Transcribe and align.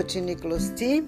Cotiniclosti. 0.00 1.06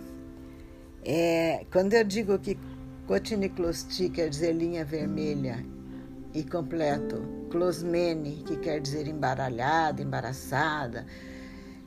É, 1.03 1.65
quando 1.73 1.95
eu 1.95 2.05
digo 2.05 2.39
que 2.39 2.59
Cotiniclosti 3.07 4.11
quer 4.11 4.29
dizer 4.29 4.53
linha 4.53 4.85
vermelha 4.85 5.65
e 6.35 6.45
completo 6.45 7.47
closmene, 7.51 8.45
que 8.47 8.59
quer 8.59 8.83
dizer 8.83 9.09
embaralhada, 9.09 10.03
embaraçada, 10.03 11.07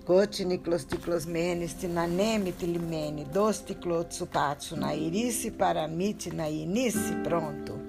Cotiniclosticlosmene, 0.04 1.68
stinaneme 1.68 2.52
tilimene, 2.52 3.26
dosticlotsupatsu, 3.26 4.76
na 4.76 4.96
irice 4.96 5.52
paramite, 5.52 6.34
na 6.34 6.50
inice, 6.50 7.14
pronto. 7.24 7.80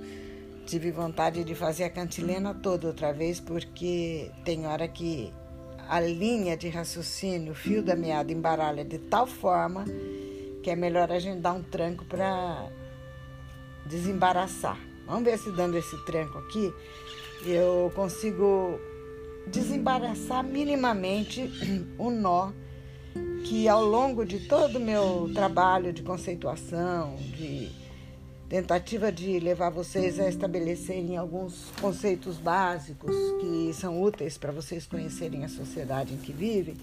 Tive 0.66 0.90
vontade 0.90 1.42
de 1.42 1.54
fazer 1.54 1.84
a 1.84 1.90
cantilena 1.90 2.52
toda 2.52 2.88
outra 2.88 3.14
vez, 3.14 3.40
porque 3.40 4.30
tem 4.44 4.66
hora 4.66 4.86
que 4.86 5.32
a 5.88 6.00
linha 6.00 6.56
de 6.56 6.68
raciocínio, 6.68 7.52
o 7.52 7.54
fio 7.54 7.82
da 7.82 7.96
meada 7.96 8.32
embaralha 8.32 8.84
de 8.84 8.98
tal 8.98 9.26
forma 9.26 9.84
que 10.62 10.70
é 10.70 10.76
melhor 10.76 11.10
a 11.12 11.18
gente 11.18 11.40
dar 11.40 11.52
um 11.52 11.62
tranco 11.62 12.04
para 12.04 12.68
desembaraçar. 13.86 14.78
Vamos 15.06 15.24
ver 15.24 15.38
se 15.38 15.50
dando 15.52 15.76
esse 15.78 15.96
tranco 16.04 16.38
aqui 16.38 16.72
eu 17.44 17.92
consigo 17.94 18.78
desembaraçar 19.46 20.42
minimamente 20.42 21.50
o 21.98 22.10
nó 22.10 22.50
que 23.44 23.68
ao 23.68 23.84
longo 23.84 24.24
de 24.24 24.40
todo 24.40 24.76
o 24.76 24.80
meu 24.80 25.30
trabalho 25.32 25.92
de 25.92 26.02
conceituação, 26.02 27.14
de 27.16 27.70
tentativa 28.48 29.10
de 29.10 29.40
levar 29.40 29.70
vocês 29.70 30.20
a 30.20 30.28
estabelecerem 30.28 31.16
alguns 31.16 31.70
conceitos 31.80 32.38
básicos 32.38 33.14
que 33.40 33.72
são 33.74 34.00
úteis 34.00 34.38
para 34.38 34.52
vocês 34.52 34.86
conhecerem 34.86 35.44
a 35.44 35.48
sociedade 35.48 36.14
em 36.14 36.18
que 36.18 36.32
vivem, 36.32 36.76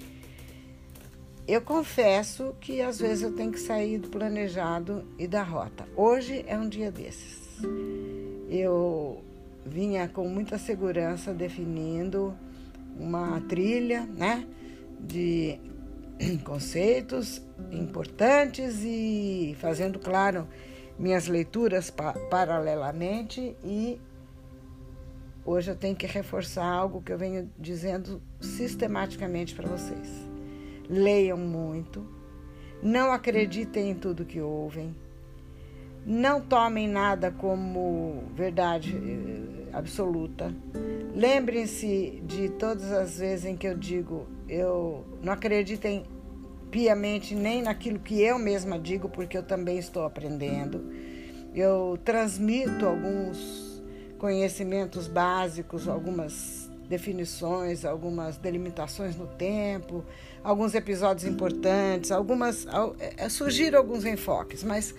eu 1.48 1.62
confesso 1.62 2.56
que 2.60 2.82
às 2.82 3.00
vezes 3.00 3.24
eu 3.24 3.34
tenho 3.34 3.52
que 3.52 3.60
sair 3.60 3.98
do 3.98 4.10
planejado 4.10 5.06
e 5.18 5.28
da 5.28 5.44
rota. 5.44 5.88
Hoje 5.96 6.44
é 6.48 6.58
um 6.58 6.68
dia 6.68 6.92
desses. 6.92 7.60
Eu 8.50 9.22
vinha 9.66 10.08
com 10.08 10.28
muita 10.28 10.58
segurança 10.58 11.34
definindo 11.34 12.34
uma 12.98 13.42
trilha, 13.42 14.06
né, 14.06 14.46
de 15.00 15.60
conceitos 16.46 17.42
importantes 17.72 18.82
e 18.84 19.56
fazendo 19.60 20.00
claro 20.00 20.48
minhas 20.98 21.28
leituras 21.28 21.90
pa 21.90 22.14
paralelamente 22.30 23.56
e 23.64 24.00
hoje 25.46 25.72
eu 25.72 25.76
tenho 25.76 25.96
que 25.96 26.06
reforçar 26.06 26.66
algo 26.66 27.02
que 27.02 27.12
eu 27.12 27.18
venho 27.18 27.50
dizendo 27.58 28.22
sistematicamente 28.40 29.56
para 29.56 29.68
vocês. 29.68 30.10
Leiam 30.90 31.38
muito, 31.38 32.06
não 32.82 33.12
acreditem 33.12 33.92
em 33.92 33.96
tudo 33.96 34.26
que 34.26 34.42
ouvem, 34.42 34.96
não 36.06 36.42
tomem 36.42 36.88
nada 36.88 37.32
como 37.32 38.24
verdade 38.36 38.96
eh, 38.96 39.70
absoluta. 39.72 40.54
Lembrem-se 41.16 42.22
de 42.26 42.50
todas 42.50 42.92
as 42.92 43.20
vezes 43.20 43.46
em 43.46 43.56
que 43.56 43.68
eu 43.68 43.78
digo, 43.78 44.28
eu 44.50 45.06
não 45.22 45.34
acreditem 45.34 46.06
piamente 46.74 47.36
nem 47.36 47.62
naquilo 47.62 48.00
que 48.00 48.20
eu 48.20 48.40
mesma 48.40 48.80
digo, 48.80 49.08
porque 49.08 49.38
eu 49.38 49.44
também 49.44 49.78
estou 49.78 50.06
aprendendo. 50.06 50.84
Eu 51.54 52.00
transmito 52.04 52.88
alguns 52.88 53.80
conhecimentos 54.18 55.08
básicos, 55.08 55.88
algumas 55.88 56.68
definições, 56.90 57.86
algumas 57.86 58.38
delimitações 58.38 59.16
no 59.16 59.28
tempo, 59.28 60.04
alguns 60.44 60.74
episódios 60.74 61.26
importantes, 61.32 62.12
algumas 62.12 62.66
é, 63.18 63.30
surgiram 63.30 63.78
alguns 63.78 64.04
enfoques, 64.04 64.64
mas 64.64 64.96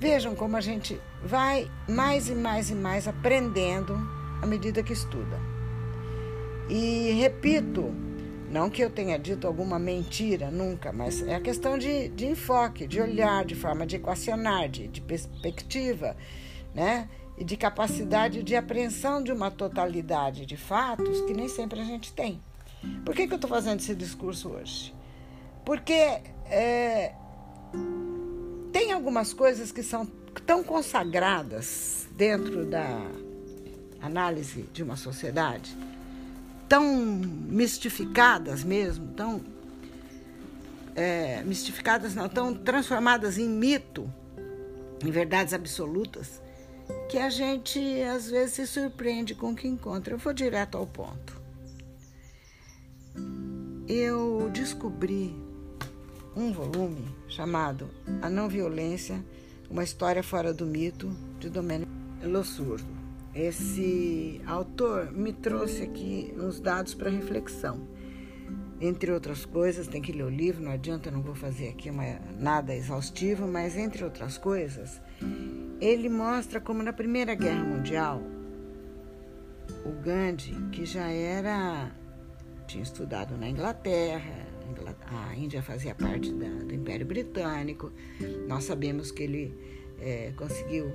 vejam 0.00 0.34
como 0.34 0.56
a 0.56 0.60
gente 0.62 0.98
vai 1.22 1.70
mais 1.86 2.30
e 2.30 2.34
mais 2.34 2.70
e 2.70 2.74
mais 2.74 3.06
aprendendo 3.06 3.94
à 4.40 4.46
medida 4.46 4.82
que 4.82 4.94
estuda. 4.94 5.38
E 6.70 7.10
repito, 7.20 7.92
não 8.54 8.70
que 8.70 8.80
eu 8.80 8.88
tenha 8.88 9.18
dito 9.18 9.48
alguma 9.48 9.80
mentira, 9.80 10.48
nunca, 10.48 10.92
mas 10.92 11.20
é 11.26 11.34
a 11.34 11.40
questão 11.40 11.76
de, 11.76 12.08
de 12.10 12.24
enfoque, 12.24 12.86
de 12.86 13.00
olhar, 13.00 13.44
de 13.44 13.56
forma 13.56 13.84
de 13.84 13.96
equacionar, 13.96 14.68
de, 14.68 14.86
de 14.86 15.00
perspectiva, 15.00 16.16
né? 16.72 17.08
E 17.36 17.42
de 17.42 17.56
capacidade 17.56 18.44
de 18.44 18.54
apreensão 18.54 19.20
de 19.20 19.32
uma 19.32 19.50
totalidade 19.50 20.46
de 20.46 20.56
fatos 20.56 21.20
que 21.22 21.34
nem 21.34 21.48
sempre 21.48 21.80
a 21.80 21.84
gente 21.84 22.12
tem. 22.12 22.40
Por 23.04 23.12
que, 23.12 23.26
que 23.26 23.32
eu 23.32 23.38
estou 23.38 23.50
fazendo 23.50 23.80
esse 23.80 23.92
discurso 23.92 24.50
hoje? 24.50 24.94
Porque 25.64 26.20
é, 26.48 27.12
tem 28.72 28.92
algumas 28.92 29.32
coisas 29.32 29.72
que 29.72 29.82
são 29.82 30.06
tão 30.46 30.62
consagradas 30.62 32.06
dentro 32.12 32.64
da 32.64 33.04
análise 34.00 34.62
de 34.72 34.84
uma 34.84 34.94
sociedade 34.94 35.76
tão 36.68 36.84
mistificadas 36.96 38.64
mesmo, 38.64 39.08
tão 39.14 39.40
é, 40.94 41.42
mistificadas 41.44 42.14
não, 42.14 42.28
tão 42.28 42.54
transformadas 42.54 43.38
em 43.38 43.48
mito, 43.48 44.10
em 45.04 45.10
verdades 45.10 45.52
absolutas, 45.52 46.40
que 47.08 47.18
a 47.18 47.30
gente 47.30 47.80
às 48.02 48.30
vezes 48.30 48.54
se 48.54 48.66
surpreende 48.66 49.34
com 49.34 49.52
o 49.52 49.56
que 49.56 49.68
encontra. 49.68 50.14
Eu 50.14 50.18
vou 50.18 50.32
direto 50.32 50.76
ao 50.76 50.86
ponto. 50.86 51.42
Eu 53.86 54.50
descobri 54.52 55.34
um 56.36 56.52
volume 56.52 57.04
chamado 57.28 57.88
A 58.22 58.30
Não 58.30 58.48
Violência, 58.48 59.22
uma 59.70 59.84
história 59.84 60.22
fora 60.22 60.52
do 60.52 60.66
mito, 60.66 61.14
de 61.38 61.48
Domênico 61.48 61.90
Lossurdo. 62.22 62.93
Esse 63.34 64.40
autor 64.46 65.10
me 65.10 65.32
trouxe 65.32 65.82
aqui 65.82 66.32
uns 66.36 66.60
dados 66.60 66.94
para 66.94 67.10
reflexão. 67.10 67.88
Entre 68.80 69.10
outras 69.10 69.44
coisas, 69.44 69.88
tem 69.88 70.00
que 70.00 70.12
ler 70.12 70.24
o 70.24 70.28
livro, 70.28 70.62
não 70.62 70.70
adianta, 70.70 71.10
não 71.10 71.20
vou 71.20 71.34
fazer 71.34 71.68
aqui 71.68 71.90
uma, 71.90 72.04
nada 72.38 72.74
exaustivo, 72.74 73.46
mas 73.46 73.76
entre 73.76 74.04
outras 74.04 74.38
coisas, 74.38 75.00
ele 75.80 76.08
mostra 76.08 76.60
como 76.60 76.82
na 76.82 76.92
Primeira 76.92 77.34
Guerra 77.34 77.64
Mundial, 77.64 78.22
o 79.84 79.90
Gandhi, 80.02 80.54
que 80.70 80.84
já 80.84 81.08
era, 81.08 81.90
tinha 82.66 82.82
estudado 82.82 83.36
na 83.36 83.48
Inglaterra, 83.48 84.46
a 85.06 85.34
Índia 85.36 85.62
fazia 85.62 85.94
parte 85.94 86.32
da, 86.32 86.48
do 86.48 86.74
Império 86.74 87.06
Britânico, 87.06 87.92
nós 88.46 88.64
sabemos 88.64 89.10
que 89.10 89.22
ele 89.22 89.58
é, 90.00 90.32
conseguiu 90.36 90.92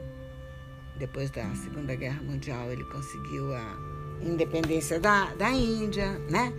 depois 1.00 1.32
da 1.32 1.56
Segunda 1.56 1.96
Guerra 1.96 2.22
Mundial, 2.22 2.70
ele 2.70 2.84
conseguiu 2.84 3.56
a 3.56 3.78
independência 4.22 5.00
da, 5.00 5.34
da 5.36 5.50
Índia, 5.50 6.20
né? 6.30 6.54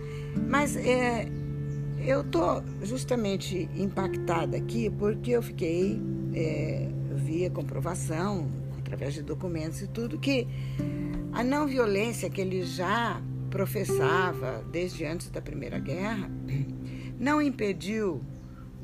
Mas 0.49 0.75
é, 0.75 1.29
eu 1.99 2.23
tô 2.23 2.63
justamente 2.81 3.69
impactada 3.75 4.57
aqui 4.57 4.89
porque 4.89 5.31
eu 5.31 5.43
fiquei, 5.43 6.01
é, 6.33 6.89
vi 7.15 7.45
a 7.45 7.51
comprovação, 7.51 8.49
através 8.79 9.13
de 9.13 9.21
documentos 9.21 9.81
e 9.81 9.87
tudo, 9.87 10.17
que 10.17 10.47
a 11.31 11.43
não 11.43 11.67
violência 11.67 12.29
que 12.29 12.41
ele 12.41 12.63
já 12.63 13.21
professava 13.51 14.65
desde 14.71 15.05
antes 15.05 15.29
da 15.29 15.41
Primeira 15.41 15.77
Guerra 15.77 16.29
não 17.19 17.41
impediu 17.41 18.23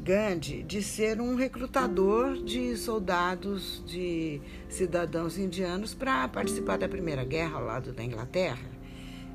Gandhi 0.07 0.63
de 0.63 0.81
ser 0.81 1.19
um 1.19 1.35
recrutador 1.35 2.41
de 2.41 2.77
soldados, 2.77 3.83
de 3.85 4.39
cidadãos 4.69 5.37
indianos 5.37 5.93
para 5.93 6.25
participar 6.29 6.77
da 6.77 6.87
Primeira 6.87 7.25
Guerra 7.25 7.57
ao 7.57 7.65
lado 7.65 7.91
da 7.91 8.01
Inglaterra. 8.01 8.69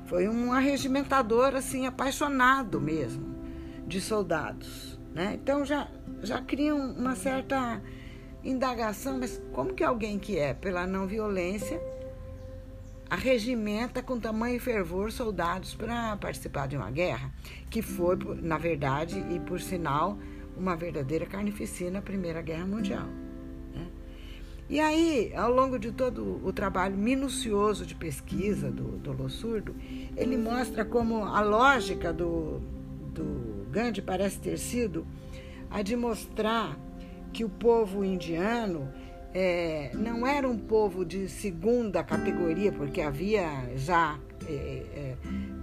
Foi 0.07 0.27
um 0.27 0.51
arregimentador 0.51 1.53
assim 1.53 1.85
apaixonado 1.85 2.81
mesmo 2.81 3.35
de 3.85 4.01
soldados, 4.01 4.99
né? 5.13 5.37
Então 5.39 5.63
já 5.63 5.87
já 6.23 6.41
cria 6.41 6.73
uma 6.73 7.15
certa 7.15 7.79
indagação, 8.43 9.19
mas 9.19 9.39
como 9.51 9.75
que 9.75 9.83
alguém 9.83 10.17
que 10.17 10.39
é 10.39 10.55
pela 10.55 10.87
não 10.87 11.05
violência 11.05 11.79
arregimenta 13.07 14.01
com 14.01 14.19
tamanho 14.19 14.59
fervor 14.59 15.11
soldados 15.11 15.75
para 15.75 16.17
participar 16.17 16.67
de 16.67 16.75
uma 16.75 16.89
guerra, 16.89 17.31
que 17.69 17.83
foi, 17.83 18.17
na 18.41 18.57
verdade, 18.57 19.23
e 19.29 19.39
por 19.39 19.61
sinal, 19.61 20.17
uma 20.57 20.75
verdadeira 20.75 21.25
carnificina 21.25 21.91
na 21.91 22.01
Primeira 22.01 22.41
Guerra 22.41 22.65
Mundial. 22.65 23.07
Né? 23.73 23.87
E 24.69 24.79
aí, 24.79 25.33
ao 25.35 25.51
longo 25.51 25.77
de 25.77 25.91
todo 25.91 26.41
o 26.45 26.53
trabalho 26.53 26.95
minucioso 26.95 27.85
de 27.85 27.95
pesquisa 27.95 28.71
do, 28.71 28.97
do 28.97 29.11
Lossurdo, 29.11 29.75
ele 30.15 30.37
mostra 30.37 30.85
como 30.85 31.25
a 31.25 31.41
lógica 31.41 32.13
do, 32.13 32.59
do 33.13 33.67
Gandhi 33.71 34.01
parece 34.01 34.39
ter 34.39 34.57
sido 34.57 35.05
a 35.69 35.81
de 35.81 35.95
mostrar 35.95 36.77
que 37.31 37.43
o 37.43 37.49
povo 37.49 38.05
indiano 38.05 38.87
é, 39.33 39.91
não 39.95 40.25
era 40.27 40.47
um 40.47 40.57
povo 40.57 41.03
de 41.03 41.27
segunda 41.27 42.03
categoria, 42.03 42.71
porque 42.71 43.01
havia 43.01 43.75
já 43.75 44.19
é, 44.47 44.53
é, 44.53 45.17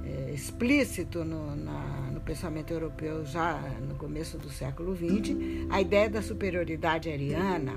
é 0.04 0.30
explícito 0.32 1.24
no, 1.24 1.54
na, 1.54 2.09
pensamento 2.30 2.72
europeu 2.72 3.24
já 3.26 3.60
no 3.88 3.96
começo 3.96 4.38
do 4.38 4.48
século 4.50 4.94
XX, 4.94 5.34
a 5.68 5.80
ideia 5.80 6.08
da 6.08 6.22
superioridade 6.22 7.10
ariana, 7.10 7.72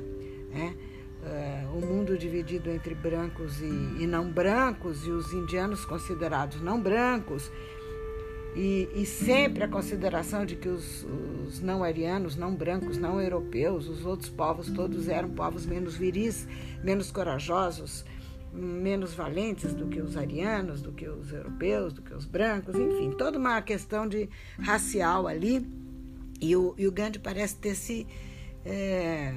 né? 0.52 0.76
Uh, 1.24 1.78
o 1.78 1.82
mundo 1.82 2.16
dividido 2.18 2.70
entre 2.70 2.94
brancos 2.94 3.60
e, 3.62 4.04
e, 4.04 4.06
não 4.06 4.30
brancos, 4.30 5.08
e 5.08 5.10
os 5.10 5.34
indianos 5.34 5.86
considerados 5.86 6.62
não 6.62 6.80
brancos, 6.80 7.50
e, 8.56 8.90
e 8.94 9.06
sempre 9.08 9.64
a 9.64 9.68
consideração 9.68 10.46
de 10.46 10.56
que 10.56 10.70
os, 10.70 11.04
os, 11.48 11.60
não 11.60 11.84
arianos, 11.84 12.36
não 12.36 12.54
brancos, 12.54 13.00
não 13.00 13.20
europeus, 13.20 13.88
os 13.88 14.06
outros 14.06 14.30
povos 14.30 14.70
todos 14.70 15.08
eram 15.08 15.30
povos 15.30 15.66
menos 15.66 15.96
viris, 15.96 16.48
menos 16.84 17.10
corajosos, 17.10 18.06
menos 18.54 19.14
valentes 19.14 19.74
do 19.74 19.88
que 19.88 20.00
os 20.00 20.16
arianos, 20.16 20.82
do 20.82 20.92
que 20.92 21.08
os 21.08 21.32
europeus, 21.32 21.92
do 21.92 22.02
que 22.02 22.14
os 22.14 22.26
brancos, 22.26 22.76
enfim, 22.76 23.12
toda 23.12 23.38
uma 23.38 23.62
questão 23.62 24.08
de 24.08 24.30
racial 24.60 25.28
ali. 25.28 25.68
E 26.40 26.56
o, 26.56 26.76
e 26.78 26.88
o 26.88 26.92
Gandhi 26.92 27.20
parece 27.20 27.56
ter 27.56 27.74
se 27.74 28.06
é, 28.66 29.34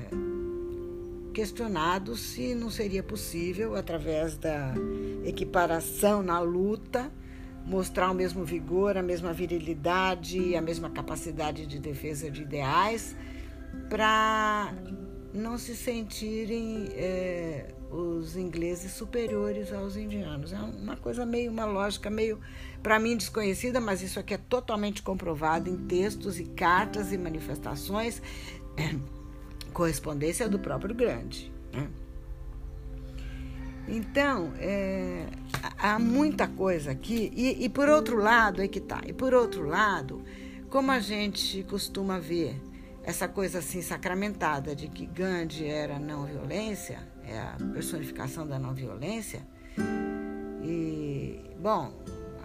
questionado 1.32 2.16
se 2.16 2.54
não 2.54 2.70
seria 2.70 3.02
possível, 3.02 3.74
através 3.74 4.36
da 4.36 4.74
equiparação 5.24 6.22
na 6.22 6.40
luta, 6.40 7.10
mostrar 7.64 8.10
o 8.10 8.14
mesmo 8.14 8.44
vigor, 8.44 8.96
a 8.96 9.02
mesma 9.02 9.32
virilidade, 9.32 10.54
a 10.54 10.62
mesma 10.62 10.90
capacidade 10.90 11.66
de 11.66 11.78
defesa 11.78 12.30
de 12.30 12.42
ideais, 12.42 13.16
para 13.88 14.72
não 15.34 15.58
se 15.58 15.76
sentirem 15.76 16.88
é, 16.92 17.66
os 17.90 18.36
ingleses 18.36 18.92
superiores 18.92 19.72
aos 19.72 19.96
indianos. 19.96 20.52
É 20.52 20.58
uma 20.58 20.96
coisa 20.96 21.24
meio, 21.24 21.50
uma 21.50 21.64
lógica 21.64 22.10
meio, 22.10 22.40
para 22.82 22.98
mim, 22.98 23.16
desconhecida, 23.16 23.80
mas 23.80 24.02
isso 24.02 24.18
aqui 24.18 24.34
é 24.34 24.38
totalmente 24.38 25.02
comprovado 25.02 25.68
em 25.68 25.76
textos 25.76 26.38
e 26.38 26.44
cartas 26.44 27.12
e 27.12 27.18
manifestações, 27.18 28.20
é, 28.76 28.94
correspondência 29.72 30.48
do 30.48 30.58
próprio 30.58 30.94
Grande. 30.94 31.52
Né? 31.72 31.88
Então, 33.88 34.52
é, 34.58 35.26
há 35.78 35.98
muita 35.98 36.48
coisa 36.48 36.90
aqui, 36.90 37.32
e, 37.34 37.64
e 37.64 37.68
por 37.68 37.88
outro 37.88 38.16
lado, 38.16 38.60
é 38.60 38.66
que 38.66 38.80
tá, 38.80 39.00
e 39.06 39.12
por 39.12 39.32
outro 39.32 39.64
lado, 39.64 40.24
como 40.68 40.90
a 40.90 40.98
gente 40.98 41.62
costuma 41.62 42.18
ver 42.18 42.60
essa 43.04 43.28
coisa 43.28 43.60
assim 43.60 43.80
sacramentada 43.80 44.74
de 44.74 44.88
que 44.88 45.06
Gandhi 45.06 45.64
era 45.64 46.00
não 46.00 46.26
violência, 46.26 46.98
é 47.26 47.38
a 47.38 47.56
personificação 47.72 48.46
da 48.46 48.58
não 48.58 48.74
violência. 48.74 49.46
E, 50.62 51.40
bom, 51.60 51.92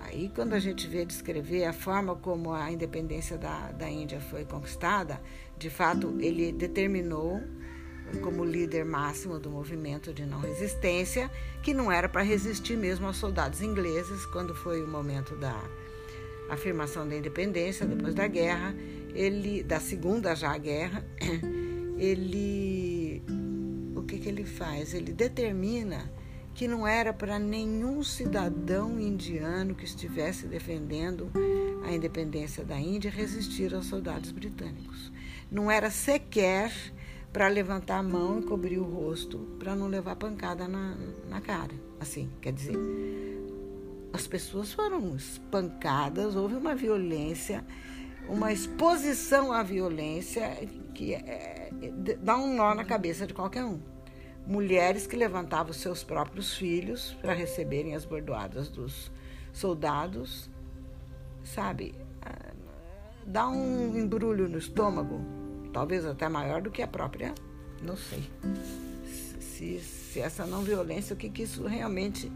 aí 0.03 0.31
quando 0.33 0.53
a 0.53 0.59
gente 0.59 0.87
vê 0.87 1.05
descrever 1.05 1.65
a 1.65 1.73
forma 1.73 2.15
como 2.15 2.53
a 2.53 2.71
independência 2.71 3.37
da, 3.37 3.71
da 3.71 3.89
Índia 3.89 4.19
foi 4.19 4.45
conquistada, 4.45 5.21
de 5.57 5.69
fato 5.69 6.17
ele 6.19 6.51
determinou 6.51 7.41
como 8.21 8.43
líder 8.43 8.83
máximo 8.83 9.39
do 9.39 9.49
movimento 9.49 10.13
de 10.13 10.25
não 10.25 10.39
resistência, 10.39 11.31
que 11.63 11.73
não 11.73 11.91
era 11.91 12.09
para 12.09 12.21
resistir 12.21 12.75
mesmo 12.75 13.07
aos 13.07 13.17
soldados 13.17 13.61
ingleses 13.61 14.25
quando 14.25 14.53
foi 14.53 14.83
o 14.83 14.87
momento 14.87 15.35
da 15.37 15.57
afirmação 16.49 17.07
da 17.07 17.15
independência 17.15 17.85
depois 17.85 18.13
da 18.13 18.27
guerra, 18.27 18.75
ele 19.13 19.63
da 19.63 19.79
segunda 19.79 20.35
já 20.35 20.57
guerra, 20.57 21.05
ele 21.97 23.00
que, 24.11 24.19
que 24.19 24.27
ele 24.27 24.43
faz? 24.43 24.93
Ele 24.93 25.13
determina 25.13 26.11
que 26.53 26.67
não 26.67 26.85
era 26.85 27.13
para 27.13 27.39
nenhum 27.39 28.03
cidadão 28.03 28.99
indiano 28.99 29.73
que 29.73 29.85
estivesse 29.85 30.47
defendendo 30.47 31.31
a 31.85 31.93
independência 31.93 32.65
da 32.65 32.77
Índia 32.77 33.09
resistir 33.09 33.73
aos 33.73 33.85
soldados 33.85 34.31
britânicos. 34.31 35.11
Não 35.49 35.71
era 35.71 35.89
sequer 35.89 36.73
para 37.31 37.47
levantar 37.47 37.99
a 37.99 38.03
mão 38.03 38.39
e 38.39 38.43
cobrir 38.43 38.79
o 38.79 38.83
rosto 38.83 39.39
para 39.57 39.73
não 39.75 39.87
levar 39.87 40.17
pancada 40.17 40.67
na, 40.67 40.97
na 41.29 41.39
cara. 41.39 41.73
Assim, 41.97 42.29
quer 42.41 42.51
dizer, 42.51 42.77
as 44.11 44.27
pessoas 44.27 44.73
foram 44.73 45.15
espancadas, 45.15 46.35
houve 46.35 46.55
uma 46.55 46.75
violência, 46.75 47.63
uma 48.27 48.51
exposição 48.51 49.53
à 49.53 49.63
violência 49.63 50.67
que 50.93 51.13
é, 51.13 51.69
é, 51.81 51.91
dá 52.17 52.35
um 52.35 52.53
nó 52.53 52.75
na 52.75 52.83
cabeça 52.83 53.25
de 53.25 53.33
qualquer 53.33 53.63
um 53.63 53.79
mulheres 54.45 55.05
que 55.05 55.15
levantavam 55.15 55.73
seus 55.73 56.03
próprios 56.03 56.55
filhos 56.55 57.15
para 57.21 57.33
receberem 57.33 57.95
as 57.95 58.05
bordoadas 58.05 58.69
dos 58.69 59.11
soldados, 59.53 60.49
sabe? 61.43 61.93
Ah, 62.21 62.53
dá 63.25 63.47
um 63.47 63.97
embrulho 63.97 64.47
no 64.47 64.57
estômago, 64.57 65.21
talvez 65.71 66.05
até 66.05 66.27
maior 66.27 66.61
do 66.61 66.71
que 66.71 66.81
a 66.81 66.87
própria, 66.87 67.33
não 67.81 67.95
sei. 67.95 68.23
Se, 69.39 69.79
se 69.79 70.19
essa 70.19 70.45
não 70.45 70.63
violência, 70.63 71.13
o 71.13 71.17
que, 71.17 71.29
que 71.29 71.43
isso 71.43 71.65
realmente. 71.65 72.31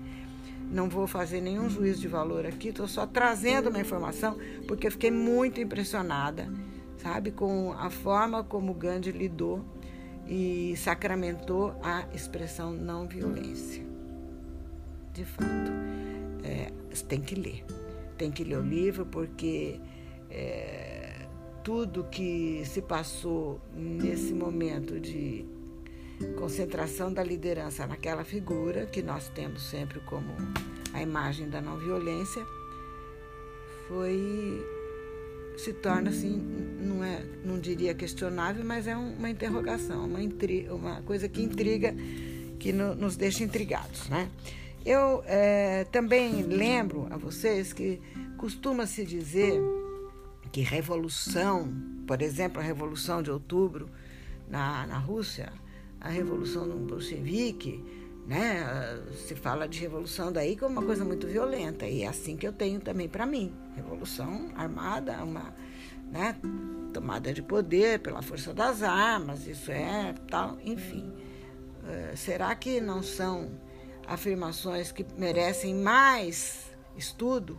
Não 0.71 0.89
vou 0.89 1.05
fazer 1.05 1.41
nenhum 1.41 1.69
juízo 1.69 2.01
de 2.01 2.07
valor 2.07 2.43
aqui, 2.43 2.69
estou 2.69 2.87
só 2.87 3.05
trazendo 3.05 3.69
uma 3.69 3.79
informação, 3.79 4.35
porque 4.67 4.87
eu 4.87 4.91
fiquei 4.91 5.11
muito 5.11 5.61
impressionada, 5.61 6.51
sabe, 6.97 7.29
com 7.29 7.71
a 7.73 7.91
forma 7.91 8.43
como 8.43 8.73
Gandhi 8.73 9.11
lidou 9.11 9.63
e 10.27 10.75
sacramentou 10.77 11.75
a 11.83 12.05
expressão 12.13 12.71
não 12.71 13.07
violência. 13.07 13.83
De 15.13 15.23
fato, 15.23 15.71
é, 16.43 16.71
tem 17.07 17.21
que 17.21 17.35
ler. 17.35 17.63
Tem 18.17 18.31
que 18.31 18.43
ler 18.43 18.57
o 18.57 18.61
livro 18.61 19.05
porque 19.05 19.79
é, 20.29 21.27
tudo 21.63 22.05
que 22.05 22.63
se 22.65 22.81
passou 22.81 23.61
nesse 23.73 24.33
momento 24.33 24.99
de 24.99 25.45
concentração 26.37 27.11
da 27.11 27.23
liderança 27.23 27.85
naquela 27.85 28.23
figura 28.23 28.85
que 28.85 29.01
nós 29.01 29.29
temos 29.29 29.63
sempre 29.63 29.99
como 30.01 30.33
a 30.93 31.01
imagem 31.01 31.49
da 31.49 31.59
não 31.59 31.77
violência 31.77 32.45
foi 33.87 34.63
se 35.57 35.73
torna 35.73 36.09
assim, 36.09 36.37
não 36.81 37.03
é, 37.03 37.23
não 37.43 37.59
diria 37.59 37.93
questionável, 37.93 38.63
mas 38.63 38.87
é 38.87 38.95
uma 38.95 39.29
interrogação, 39.29 40.05
uma, 40.05 40.21
intri, 40.21 40.67
uma 40.69 41.01
coisa 41.01 41.27
que 41.27 41.41
intriga, 41.41 41.95
que 42.59 42.71
no, 42.71 42.95
nos 42.95 43.15
deixa 43.15 43.43
intrigados, 43.43 44.09
né? 44.09 44.29
Eu 44.85 45.23
é, 45.25 45.85
também 45.85 46.43
lembro 46.43 47.07
a 47.09 47.17
vocês 47.17 47.73
que 47.73 47.99
costuma-se 48.37 49.03
dizer 49.03 49.59
que 50.51 50.61
revolução, 50.61 51.73
por 52.05 52.21
exemplo, 52.21 52.59
a 52.59 52.63
revolução 52.63 53.23
de 53.23 53.31
outubro 53.31 53.89
na, 54.47 54.85
na 54.85 54.97
Rússia, 54.99 55.51
a 55.99 56.09
revolução 56.09 56.67
do 56.67 56.75
bolchevique, 56.75 57.83
né? 58.25 58.99
Se 59.27 59.35
fala 59.35 59.67
de 59.67 59.79
revolução 59.79 60.31
daí 60.31 60.55
como 60.55 60.71
uma 60.71 60.85
coisa 60.85 61.05
muito 61.05 61.27
violenta 61.27 61.85
e 61.85 62.01
é 62.01 62.07
assim 62.07 62.35
que 62.35 62.47
eu 62.47 62.53
tenho 62.53 62.79
também 62.79 63.07
para 63.07 63.25
mim. 63.25 63.53
Revolução 63.75 64.51
armada, 64.55 65.23
uma 65.23 65.53
né? 66.11 66.35
tomada 66.93 67.33
de 67.33 67.41
poder 67.41 67.99
pela 67.99 68.21
força 68.21 68.53
das 68.53 68.81
armas, 68.81 69.47
isso 69.47 69.71
é 69.71 70.15
tal, 70.29 70.57
enfim. 70.63 71.11
Uh, 71.83 72.15
será 72.15 72.55
que 72.55 72.79
não 72.79 73.03
são 73.03 73.51
afirmações 74.07 74.91
que 74.91 75.05
merecem 75.17 75.75
mais 75.75 76.71
estudo? 76.95 77.57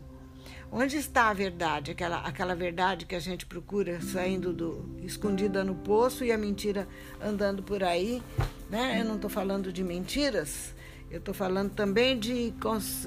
Onde 0.73 0.96
está 0.96 1.28
a 1.28 1.32
verdade? 1.32 1.92
Aquela, 1.92 2.18
aquela 2.23 2.54
verdade 2.54 3.06
que 3.06 3.14
a 3.14 3.20
gente 3.20 3.46
procura 3.46 4.00
saindo 4.00 4.52
do 4.52 4.96
escondida 5.02 5.62
no 5.62 5.76
poço 5.76 6.25
e 6.25 6.32
a 6.32 6.38
mentira 6.38 6.88
andando 7.20 7.62
por 7.62 7.85
aí, 7.85 8.23
né? 8.70 9.00
Eu 9.00 9.04
não 9.04 9.16
estou 9.16 9.30
falando 9.30 9.73
de 9.73 9.82
mentiras, 9.82 10.75
eu 11.11 11.18
estou 11.18 11.32
falando 11.32 11.70
também 11.70 12.18
de, 12.18 12.52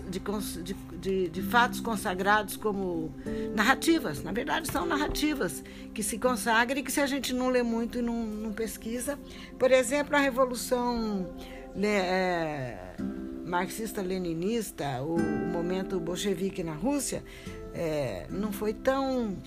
de, 0.09 0.73
de, 0.97 1.29
de, 1.29 1.41
fatos 1.41 1.81
consagrados 1.81 2.55
como 2.55 3.13
narrativas. 3.53 4.23
Na 4.23 4.31
verdade, 4.31 4.71
são 4.71 4.85
narrativas 4.85 5.63
que 5.93 6.01
se 6.01 6.17
consagram 6.17 6.79
e 6.79 6.83
que, 6.83 6.91
se 6.91 7.01
a 7.01 7.05
gente 7.05 7.33
não 7.33 7.49
lê 7.49 7.61
muito 7.61 7.99
e 7.99 8.01
não, 8.01 8.25
não 8.25 8.53
pesquisa, 8.53 9.19
por 9.57 9.69
exemplo, 9.69 10.15
a 10.15 10.19
Revolução 10.19 11.29
é, 11.75 12.95
Marxista-Leninista, 13.45 15.01
o, 15.01 15.15
o, 15.15 15.47
momento 15.51 15.99
bolchevique 15.99 16.63
na 16.63 16.73
Rússia, 16.73 17.23
é, 17.73 18.27
não 18.29 18.51
foi 18.51 18.73
tão. 18.73 19.37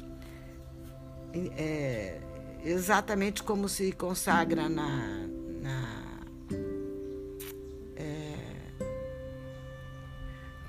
É, 1.56 2.20
exatamente 2.64 3.42
como 3.42 3.68
se 3.68 3.92
consagra 3.92 4.68
na 4.68 5.21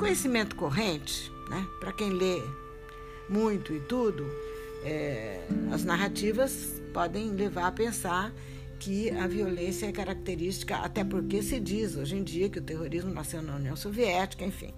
Conhecimento 0.03 0.57
corrente, 0.57 1.31
né? 1.49 1.65
para 1.79 1.93
quem 1.93 2.09
lê 2.09 2.43
muito 3.29 3.71
e 3.71 3.79
tudo, 3.79 4.29
é, 4.83 5.47
as 5.71 5.85
narrativas 5.85 6.81
podem 6.93 7.31
levar 7.31 7.67
a 7.67 7.71
pensar 7.71 8.33
que 8.81 9.09
a 9.11 9.25
violência 9.27 9.85
é 9.85 9.93
característica, 9.93 10.75
até 10.75 11.05
porque 11.05 11.41
se 11.41 11.57
diz 11.57 11.95
hoje 11.95 12.17
em 12.17 12.23
dia 12.23 12.49
que 12.49 12.59
o 12.59 12.61
terrorismo 12.61 13.13
nasceu 13.13 13.41
na 13.41 13.55
União 13.55 13.77
Soviética, 13.77 14.43
enfim. 14.43 14.73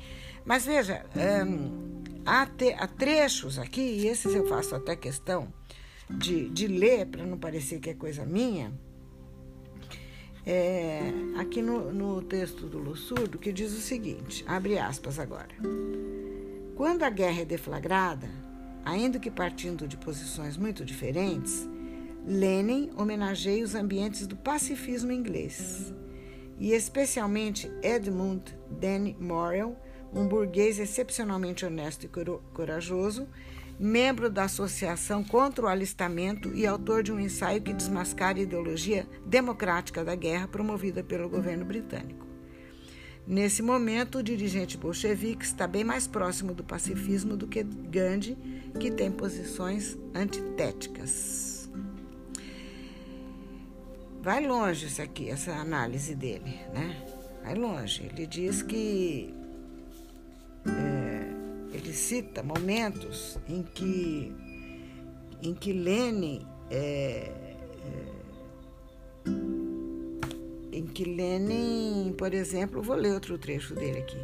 Mas 0.45 0.63
veja, 0.63 1.03
é, 1.15 1.41
há, 2.23 2.45
te, 2.45 2.71
há 2.73 2.85
trechos 2.85 3.57
aqui, 3.57 3.81
e 3.81 4.07
esses 4.07 4.31
eu 4.31 4.47
faço 4.47 4.75
até 4.75 4.95
questão 4.95 5.51
de, 6.07 6.49
de 6.49 6.67
ler 6.67 7.07
para 7.07 7.25
não 7.25 7.39
parecer 7.39 7.79
que 7.79 7.89
é 7.89 7.95
coisa 7.95 8.23
minha. 8.23 8.71
É, 10.45 11.11
aqui 11.37 11.61
no, 11.61 11.91
no 11.91 12.21
texto 12.21 12.67
do 12.67 12.77
Lussurdo, 12.77 13.39
que 13.39 13.51
diz 13.51 13.71
o 13.73 13.81
seguinte: 13.81 14.43
abre 14.47 14.77
aspas 14.77 15.17
agora. 15.17 15.49
Quando 16.75 17.03
a 17.03 17.09
guerra 17.09 17.41
é 17.41 17.45
deflagrada, 17.45 18.29
ainda 18.83 19.17
que 19.17 19.31
partindo 19.31 19.87
de 19.87 19.97
posições 19.97 20.55
muito 20.55 20.85
diferentes, 20.85 21.67
Lenin 22.27 22.91
homenageia 22.95 23.63
os 23.63 23.75
ambientes 23.75 24.27
do 24.27 24.35
pacifismo 24.35 25.11
inglês 25.11 25.93
e 26.59 26.71
especialmente 26.73 27.71
Edmund 27.81 28.43
Danny 28.69 29.15
Morrell, 29.19 29.75
um 30.13 30.27
burguês 30.27 30.79
excepcionalmente 30.79 31.65
honesto 31.65 32.05
e 32.05 32.09
corajoso, 32.53 33.27
membro 33.79 34.29
da 34.29 34.43
Associação 34.43 35.23
contra 35.23 35.65
o 35.65 35.67
Alistamento 35.67 36.53
e 36.55 36.65
autor 36.65 37.03
de 37.03 37.11
um 37.11 37.19
ensaio 37.19 37.61
que 37.61 37.73
desmascara 37.73 38.39
a 38.39 38.41
ideologia 38.41 39.07
democrática 39.25 40.03
da 40.03 40.15
guerra 40.15 40.47
promovida 40.47 41.03
pelo 41.03 41.29
governo 41.29 41.65
britânico. 41.65 42.25
Nesse 43.27 43.63
momento, 43.63 44.19
o 44.19 44.23
dirigente 44.23 44.77
bolchevique 44.77 45.43
está 45.43 45.65
bem 45.67 45.83
mais 45.83 46.05
próximo 46.05 46.53
do 46.53 46.63
pacifismo 46.63 47.35
do 47.35 47.47
que 47.47 47.63
Gandhi, 47.63 48.37
que 48.79 48.91
tem 48.91 49.11
posições 49.11 49.97
antitéticas. 50.13 51.67
Vai 54.21 54.45
longe 54.45 54.87
isso 54.87 55.01
aqui, 55.01 55.29
essa 55.29 55.53
análise 55.53 56.15
dele, 56.15 56.59
né? 56.73 57.03
Vai 57.43 57.55
longe. 57.55 58.03
Ele 58.03 58.27
diz 58.27 58.61
que 58.61 59.33
é, 60.65 60.94
cita 61.95 62.43
momentos 62.43 63.39
em 63.47 63.63
que 63.63 64.33
em 65.41 65.53
que 65.53 65.73
Lenin 65.73 66.45
é, 66.69 67.31
é, 69.25 69.29
em 70.71 70.85
que 70.85 71.05
Lenin, 71.05 72.13
por 72.17 72.33
exemplo, 72.33 72.81
vou 72.81 72.95
ler 72.95 73.13
outro 73.13 73.37
trecho 73.37 73.73
dele 73.73 73.99
aqui, 73.99 74.17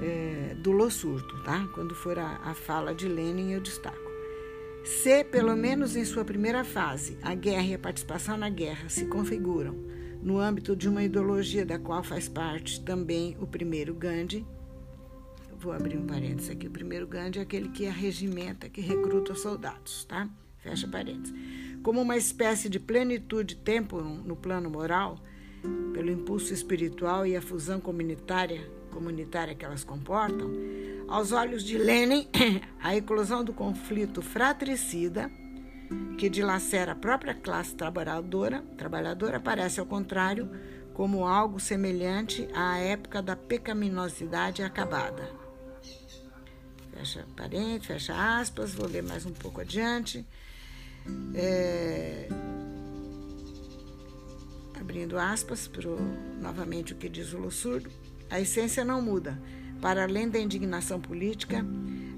é, 0.00 0.54
do 0.54 0.72
Lo 0.72 0.90
Surto, 0.90 1.42
tá? 1.44 1.68
Quando 1.74 1.94
for 1.94 2.18
a, 2.18 2.40
a 2.44 2.54
fala 2.54 2.94
de 2.94 3.06
Lenin, 3.06 3.52
eu 3.52 3.60
destaco. 3.60 4.06
Se, 4.84 5.24
pelo 5.24 5.56
menos 5.56 5.96
em 5.96 6.04
sua 6.04 6.24
primeira 6.24 6.64
fase, 6.64 7.18
a 7.22 7.34
guerra 7.34 7.66
e 7.66 7.74
a 7.74 7.78
participação 7.78 8.36
na 8.36 8.48
guerra 8.48 8.88
se 8.88 9.06
configuram 9.06 9.74
no 10.22 10.38
âmbito 10.38 10.74
de 10.74 10.88
uma 10.88 11.02
ideologia 11.02 11.66
da 11.66 11.78
qual 11.78 12.02
faz 12.02 12.28
parte 12.28 12.80
também 12.82 13.36
o 13.40 13.46
primeiro 13.46 13.94
Gandhi, 13.94 14.46
vou 15.56 15.72
abrir 15.72 15.96
um 15.96 16.06
parênteses 16.06 16.50
aqui, 16.50 16.66
o 16.66 16.70
primeiro 16.70 17.06
Gandhi 17.06 17.38
é 17.38 17.42
aquele 17.42 17.68
que 17.68 17.86
arregimenta, 17.86 18.68
que 18.68 18.80
recruta 18.80 19.34
soldados, 19.34 20.04
tá? 20.04 20.28
Fecha 20.58 20.86
parênteses. 20.86 21.34
Como 21.82 22.00
uma 22.00 22.16
espécie 22.16 22.68
de 22.68 22.78
plenitude 22.78 23.56
tempo 23.56 24.00
no 24.00 24.36
plano 24.36 24.68
moral, 24.68 25.18
pelo 25.92 26.10
impulso 26.10 26.52
espiritual 26.52 27.26
e 27.26 27.36
a 27.36 27.42
fusão 27.42 27.80
comunitária, 27.80 28.70
comunitária 28.90 29.54
que 29.54 29.64
elas 29.64 29.84
comportam, 29.84 30.50
aos 31.08 31.32
olhos 31.32 31.62
de 31.64 31.78
Lenin, 31.78 32.28
a 32.82 32.96
eclosão 32.96 33.44
do 33.44 33.52
conflito 33.52 34.20
fratricida, 34.20 35.30
que 36.18 36.28
dilacera 36.28 36.92
a 36.92 36.96
própria 36.96 37.34
classe 37.34 37.74
trabalhadora, 37.74 38.62
trabalhadora 38.76 39.38
parece, 39.38 39.78
ao 39.78 39.86
contrário, 39.86 40.50
como 40.92 41.26
algo 41.26 41.60
semelhante 41.60 42.48
à 42.54 42.78
época 42.78 43.22
da 43.22 43.36
pecaminosidade 43.36 44.62
acabada. 44.62 45.45
Fecha 46.96 47.26
parênteses, 47.36 47.86
fecha 47.86 48.40
aspas, 48.40 48.72
vou 48.72 48.88
ler 48.88 49.02
mais 49.02 49.26
um 49.26 49.32
pouco 49.32 49.60
adiante. 49.60 50.24
É, 51.34 52.26
abrindo 54.80 55.18
aspas 55.18 55.68
para 55.68 55.90
novamente 56.40 56.94
o 56.94 56.96
que 56.96 57.08
diz 57.08 57.34
o 57.34 57.38
Lussurdo, 57.38 57.90
a 58.30 58.40
essência 58.40 58.82
não 58.82 59.02
muda, 59.02 59.38
para 59.80 60.04
além 60.04 60.28
da 60.28 60.38
indignação 60.38 60.98
política, 60.98 61.64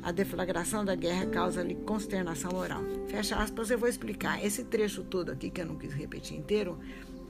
a 0.01 0.13
deflagração 0.13 0.85
da 0.85 0.95
guerra 0.95 1.27
causa-lhe 1.27 1.75
consternação 1.75 2.53
moral. 2.53 2.83
Fecha 3.09 3.35
aspas, 3.37 3.71
eu 3.71 3.79
vou 3.79 3.89
explicar. 3.89 4.43
Esse 4.45 4.63
trecho 4.63 5.03
todo 5.03 5.31
aqui, 5.31 5.51
que 5.51 5.61
eu 5.61 5.67
não 5.67 5.77
quis 5.77 5.93
repetir 5.93 6.39
inteiro, 6.39 6.79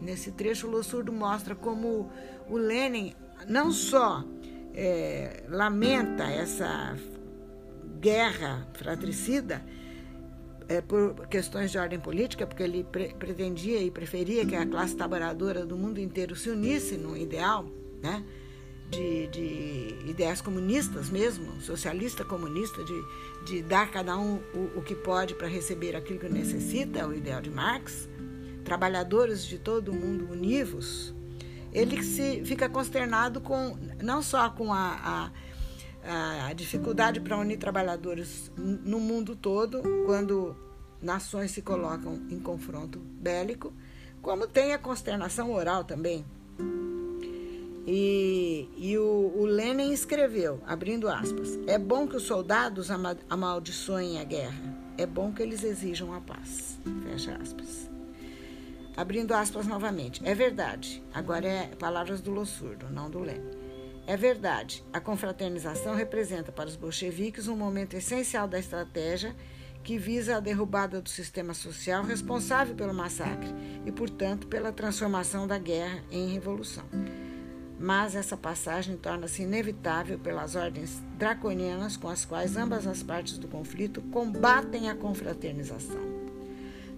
nesse 0.02 0.32
trecho 0.32 0.66
o 0.66 0.70
Lossurdo 0.70 1.12
mostra 1.12 1.54
como 1.54 2.10
o 2.46 2.58
Lenin 2.58 3.14
não 3.48 3.72
só 3.72 4.22
é, 4.74 5.44
lamenta 5.48 6.24
essa 6.24 6.94
guerra 8.00 8.66
fratricida, 8.74 9.64
é, 10.68 10.80
por 10.80 11.26
questões 11.28 11.70
de 11.70 11.78
ordem 11.78 11.98
política, 11.98 12.46
porque 12.46 12.62
ele 12.62 12.84
pre 12.84 13.14
pretendia 13.14 13.80
e 13.80 13.90
preferia 13.90 14.44
que 14.44 14.54
a 14.54 14.66
classe 14.66 14.94
trabalhadora 14.94 15.64
do 15.64 15.76
mundo 15.76 15.98
inteiro 15.98 16.36
se 16.36 16.50
unisse 16.50 16.96
num 16.96 17.16
ideal, 17.16 17.64
né? 18.02 18.24
de, 18.90 19.26
de 19.28 20.10
ideias 20.10 20.40
comunistas 20.40 21.10
mesmo, 21.10 21.60
socialista 21.60 22.24
comunista, 22.24 22.82
de, 22.84 23.04
de 23.44 23.62
dar 23.62 23.90
cada 23.90 24.16
um 24.16 24.36
o, 24.54 24.78
o 24.78 24.82
que 24.82 24.94
pode 24.94 25.34
para 25.34 25.46
receber 25.46 25.94
aquilo 25.94 26.18
que 26.18 26.28
necessita, 26.28 27.06
o 27.06 27.14
ideal 27.14 27.40
de 27.40 27.50
Marx, 27.50 28.08
trabalhadores 28.64 29.44
de 29.44 29.58
todo 29.58 29.90
o 29.90 29.94
mundo 29.94 30.30
univos, 30.30 31.14
ele 31.72 32.02
se 32.02 32.44
fica 32.44 32.68
consternado 32.68 33.40
com 33.40 33.76
não 34.02 34.22
só 34.22 34.48
com 34.48 34.72
a, 34.72 34.98
a, 35.02 35.30
a 36.04 36.52
dificuldade 36.52 37.20
para 37.20 37.36
unir 37.36 37.58
trabalhadores 37.58 38.50
no 38.56 38.98
mundo 38.98 39.36
todo, 39.36 39.82
quando 40.06 40.56
nações 41.02 41.50
se 41.50 41.62
colocam 41.62 42.20
em 42.30 42.38
confronto 42.40 42.98
bélico, 42.98 43.72
como 44.22 44.46
tem 44.46 44.72
a 44.72 44.78
consternação 44.78 45.48
moral 45.48 45.84
também 45.84 46.24
e, 47.90 48.68
e 48.76 48.98
o, 48.98 49.32
o, 49.34 49.46
Lenin 49.46 49.94
escreveu, 49.94 50.60
abrindo 50.66 51.08
aspas: 51.08 51.58
É 51.66 51.78
bom 51.78 52.06
que 52.06 52.16
os 52.16 52.24
soldados 52.24 52.90
amaldiçoem 53.30 54.20
a 54.20 54.24
guerra, 54.24 54.76
é 54.98 55.06
bom 55.06 55.32
que 55.32 55.42
eles 55.42 55.64
exijam 55.64 56.12
a 56.12 56.20
paz. 56.20 56.78
Fecha 57.04 57.34
aspas. 57.40 57.88
Abrindo 58.94 59.32
aspas 59.32 59.66
novamente: 59.66 60.20
É 60.22 60.34
verdade, 60.34 61.02
agora 61.14 61.48
é 61.48 61.66
palavras 61.76 62.20
do 62.20 62.30
Lossurdo, 62.30 62.90
não 62.90 63.08
do 63.08 63.20
Lenin. 63.20 63.67
É 64.08 64.16
verdade, 64.16 64.82
a 64.90 64.98
confraternização 64.98 65.94
representa 65.94 66.50
para 66.50 66.66
os 66.66 66.76
bolcheviques 66.76 67.46
um 67.46 67.54
momento 67.54 67.94
essencial 67.94 68.48
da 68.48 68.58
estratégia 68.58 69.36
que 69.84 69.98
visa 69.98 70.38
a 70.38 70.40
derrubada 70.40 71.02
do 71.02 71.10
sistema 71.10 71.52
social 71.52 72.02
responsável 72.02 72.74
pelo 72.74 72.94
massacre 72.94 73.50
e, 73.84 73.92
portanto, 73.92 74.46
pela 74.46 74.72
transformação 74.72 75.46
da 75.46 75.58
guerra 75.58 76.02
em 76.10 76.26
revolução 76.32 76.86
mas 77.78 78.16
essa 78.16 78.36
passagem 78.36 78.96
torna-se 78.96 79.42
inevitável 79.42 80.18
pelas 80.18 80.56
ordens 80.56 81.00
draconianas 81.16 81.96
com 81.96 82.08
as 82.08 82.24
quais 82.24 82.56
ambas 82.56 82.86
as 82.86 83.02
partes 83.02 83.38
do 83.38 83.46
conflito 83.46 84.02
combatem 84.10 84.90
a 84.90 84.96
confraternização. 84.96 86.00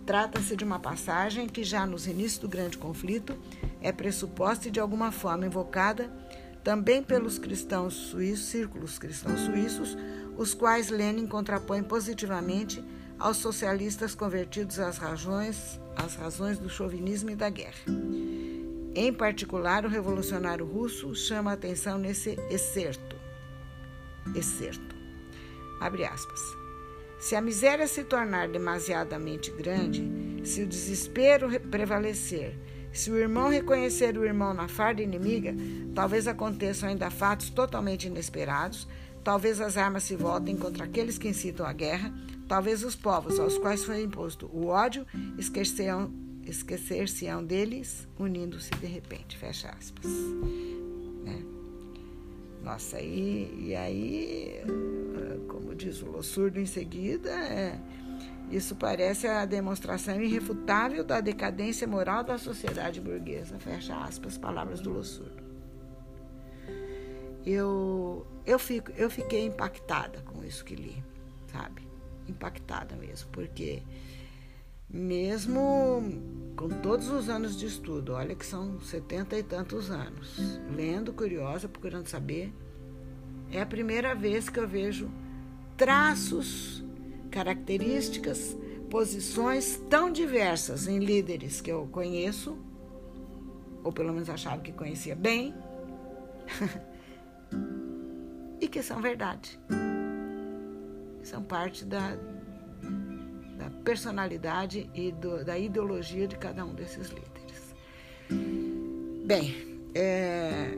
Trata-se 0.06 0.56
de 0.56 0.64
uma 0.64 0.78
passagem 0.78 1.46
que, 1.46 1.62
já 1.62 1.86
nos 1.86 2.06
inícios 2.06 2.38
do 2.38 2.48
grande 2.48 2.78
conflito, 2.78 3.36
é 3.82 3.92
pressuposta 3.92 4.68
e 4.68 4.70
de 4.70 4.80
alguma 4.80 5.12
forma 5.12 5.44
invocada 5.44 6.10
também 6.62 7.02
pelos 7.02 7.38
cristãos 7.38 7.94
suíços, 7.94 8.46
círculos 8.46 8.98
cristãos 8.98 9.40
suíços, 9.40 9.96
os 10.36 10.54
quais 10.54 10.90
Lenin 10.90 11.26
contrapõe 11.26 11.82
positivamente 11.82 12.84
aos 13.18 13.36
socialistas 13.36 14.14
convertidos 14.14 14.78
às 14.78 14.96
razões, 14.96 15.80
às 15.96 16.14
razões 16.14 16.58
do 16.58 16.68
chauvinismo 16.68 17.30
e 17.30 17.36
da 17.36 17.50
guerra. 17.50 17.84
Em 18.94 19.12
particular, 19.12 19.84
o 19.84 19.88
revolucionário 19.88 20.66
russo 20.66 21.14
chama 21.14 21.50
a 21.50 21.54
atenção 21.54 21.98
nesse 21.98 22.38
excerto. 22.50 23.16
Excerto. 24.34 24.96
Abre 25.80 26.04
aspas. 26.04 26.40
Se 27.18 27.36
a 27.36 27.40
miséria 27.40 27.86
se 27.86 28.02
tornar 28.02 28.48
demasiadamente 28.48 29.50
grande, 29.50 30.02
se 30.42 30.62
o 30.62 30.66
desespero 30.66 31.48
prevalecer, 31.60 32.56
se 32.92 33.10
o 33.10 33.16
irmão 33.16 33.48
reconhecer 33.48 34.16
o 34.16 34.24
irmão 34.24 34.52
na 34.52 34.68
farda 34.68 35.02
inimiga, 35.02 35.54
talvez 35.94 36.26
aconteçam 36.26 36.88
ainda 36.88 37.10
fatos 37.10 37.50
totalmente 37.50 38.06
inesperados, 38.06 38.88
talvez 39.22 39.60
as 39.60 39.76
armas 39.76 40.04
se 40.04 40.16
voltem 40.16 40.56
contra 40.56 40.84
aqueles 40.84 41.18
que 41.18 41.28
incitam 41.28 41.66
a 41.66 41.72
guerra, 41.72 42.12
talvez 42.48 42.82
os 42.82 42.96
povos 42.96 43.38
aos 43.38 43.56
quais 43.58 43.84
foi 43.84 44.02
imposto 44.02 44.50
o 44.52 44.66
ódio 44.66 45.06
esquecerão 45.38 46.10
esquecer-se-ão 46.50 47.44
deles, 47.44 48.08
unindo-se 48.18 48.70
de 48.70 48.86
repente. 48.86 49.36
Fecha 49.36 49.68
aspas. 49.68 50.10
Né? 51.24 51.42
Nossa, 52.62 53.00
e, 53.00 53.68
e 53.68 53.74
aí, 53.74 54.60
como 55.48 55.74
diz 55.74 56.02
o 56.02 56.06
Lossurdo 56.06 56.58
em 56.58 56.66
seguida, 56.66 57.30
é, 57.30 57.78
isso 58.50 58.74
parece 58.74 59.26
a 59.26 59.44
demonstração 59.44 60.20
irrefutável 60.20 61.04
da 61.04 61.20
decadência 61.20 61.86
moral 61.86 62.24
da 62.24 62.36
sociedade 62.36 63.00
burguesa. 63.00 63.58
Fecha 63.58 63.96
aspas, 63.96 64.36
palavras 64.36 64.80
do 64.80 64.90
Lossurdo. 64.90 65.42
eu, 67.46 68.26
eu, 68.44 68.58
fico, 68.58 68.90
eu 68.96 69.08
fiquei 69.08 69.46
impactada 69.46 70.20
com 70.22 70.44
isso 70.44 70.64
que 70.64 70.74
li, 70.74 71.02
sabe? 71.52 71.82
Impactada 72.28 72.96
mesmo, 72.96 73.28
porque 73.30 73.82
mesmo 74.88 76.02
com 76.56 76.68
todos 76.68 77.08
os 77.08 77.28
anos 77.28 77.56
de 77.56 77.66
estudo, 77.66 78.12
olha 78.12 78.34
que 78.34 78.44
são 78.44 78.80
setenta 78.80 79.38
e 79.38 79.42
tantos 79.42 79.90
anos, 79.90 80.36
lendo, 80.74 81.12
curiosa, 81.12 81.68
procurando 81.68 82.08
saber, 82.08 82.52
é 83.50 83.60
a 83.60 83.66
primeira 83.66 84.14
vez 84.14 84.48
que 84.48 84.58
eu 84.58 84.68
vejo 84.68 85.08
traços, 85.76 86.84
características, 87.30 88.56
posições 88.90 89.76
tão 89.88 90.10
diversas 90.10 90.86
em 90.86 90.98
líderes 90.98 91.60
que 91.60 91.70
eu 91.70 91.88
conheço, 91.90 92.58
ou 93.82 93.92
pelo 93.92 94.12
menos 94.12 94.28
achava 94.28 94.60
que 94.60 94.72
conhecia 94.72 95.14
bem, 95.14 95.54
e 98.60 98.68
que 98.68 98.82
são 98.82 99.00
verdade. 99.00 99.58
São 101.22 101.42
parte 101.42 101.84
da, 101.84 102.16
da 103.56 103.70
personalidade 103.84 104.90
e 104.94 105.12
do, 105.12 105.44
da 105.44 105.58
ideologia 105.58 106.26
de 106.26 106.36
cada 106.36 106.64
um 106.64 106.74
desses 106.74 107.08
líderes. 107.08 107.74
Bem, 109.24 109.80
é, 109.94 110.76